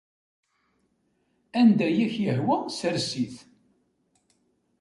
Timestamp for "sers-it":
2.77-3.35